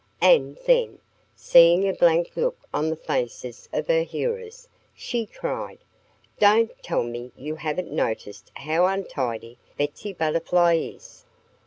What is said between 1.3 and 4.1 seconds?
seeing a blank look on the faces of her